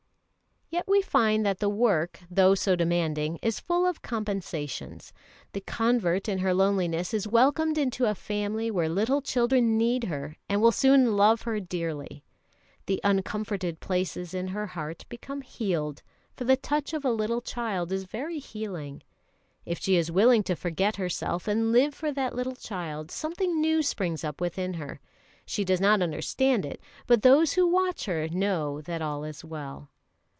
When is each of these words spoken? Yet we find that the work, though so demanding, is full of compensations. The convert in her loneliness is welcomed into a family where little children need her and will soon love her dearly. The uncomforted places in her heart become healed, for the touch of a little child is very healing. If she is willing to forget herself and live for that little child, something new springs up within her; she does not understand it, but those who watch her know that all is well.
Yet 0.73 0.87
we 0.87 1.01
find 1.01 1.45
that 1.45 1.59
the 1.59 1.67
work, 1.67 2.21
though 2.29 2.55
so 2.55 2.77
demanding, 2.77 3.39
is 3.41 3.59
full 3.59 3.85
of 3.85 4.01
compensations. 4.01 5.11
The 5.51 5.59
convert 5.59 6.29
in 6.29 6.37
her 6.37 6.53
loneliness 6.53 7.13
is 7.13 7.27
welcomed 7.27 7.77
into 7.77 8.05
a 8.05 8.15
family 8.15 8.71
where 8.71 8.87
little 8.87 9.21
children 9.21 9.77
need 9.77 10.05
her 10.05 10.37
and 10.47 10.61
will 10.61 10.71
soon 10.71 11.17
love 11.17 11.41
her 11.41 11.59
dearly. 11.59 12.23
The 12.85 13.01
uncomforted 13.03 13.81
places 13.81 14.33
in 14.33 14.47
her 14.47 14.67
heart 14.67 15.03
become 15.09 15.41
healed, 15.41 16.03
for 16.37 16.45
the 16.45 16.55
touch 16.55 16.93
of 16.93 17.03
a 17.03 17.11
little 17.11 17.41
child 17.41 17.91
is 17.91 18.05
very 18.05 18.39
healing. 18.39 19.03
If 19.65 19.77
she 19.79 19.97
is 19.97 20.09
willing 20.09 20.41
to 20.43 20.55
forget 20.55 20.95
herself 20.95 21.49
and 21.49 21.73
live 21.73 21.93
for 21.93 22.13
that 22.13 22.33
little 22.33 22.55
child, 22.55 23.11
something 23.11 23.59
new 23.59 23.81
springs 23.83 24.23
up 24.23 24.39
within 24.39 24.75
her; 24.75 25.01
she 25.45 25.65
does 25.65 25.81
not 25.81 26.01
understand 26.01 26.65
it, 26.65 26.79
but 27.07 27.23
those 27.23 27.51
who 27.53 27.67
watch 27.67 28.05
her 28.05 28.29
know 28.29 28.79
that 28.79 29.01
all 29.01 29.25
is 29.25 29.43
well. 29.43 29.89